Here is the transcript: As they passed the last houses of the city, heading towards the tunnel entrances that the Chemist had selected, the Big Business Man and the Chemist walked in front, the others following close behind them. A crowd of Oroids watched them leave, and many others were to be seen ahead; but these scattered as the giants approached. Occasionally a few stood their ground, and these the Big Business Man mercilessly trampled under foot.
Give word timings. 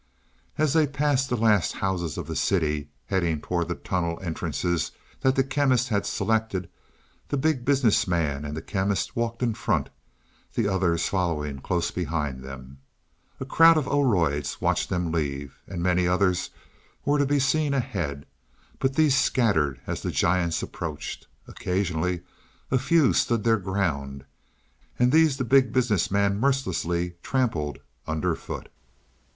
As 0.57 0.73
they 0.73 0.87
passed 0.87 1.29
the 1.29 1.37
last 1.37 1.73
houses 1.73 2.17
of 2.17 2.25
the 2.25 2.35
city, 2.35 2.89
heading 3.05 3.39
towards 3.39 3.67
the 3.67 3.75
tunnel 3.75 4.17
entrances 4.23 4.93
that 5.19 5.35
the 5.35 5.43
Chemist 5.43 5.89
had 5.89 6.07
selected, 6.07 6.67
the 7.27 7.37
Big 7.37 7.63
Business 7.63 8.07
Man 8.07 8.43
and 8.43 8.57
the 8.57 8.63
Chemist 8.63 9.15
walked 9.15 9.43
in 9.43 9.53
front, 9.53 9.91
the 10.55 10.67
others 10.67 11.07
following 11.07 11.59
close 11.59 11.91
behind 11.91 12.41
them. 12.43 12.79
A 13.39 13.45
crowd 13.45 13.77
of 13.77 13.85
Oroids 13.87 14.59
watched 14.59 14.89
them 14.89 15.11
leave, 15.11 15.59
and 15.67 15.83
many 15.83 16.07
others 16.07 16.49
were 17.05 17.19
to 17.19 17.25
be 17.27 17.37
seen 17.37 17.75
ahead; 17.75 18.25
but 18.79 18.95
these 18.95 19.15
scattered 19.15 19.81
as 19.85 20.01
the 20.01 20.09
giants 20.09 20.63
approached. 20.63 21.27
Occasionally 21.47 22.21
a 22.71 22.79
few 22.79 23.13
stood 23.13 23.43
their 23.43 23.59
ground, 23.59 24.25
and 24.97 25.11
these 25.11 25.37
the 25.37 25.43
Big 25.43 25.71
Business 25.71 26.09
Man 26.09 26.39
mercilessly 26.39 27.17
trampled 27.21 27.77
under 28.07 28.33
foot. 28.33 28.67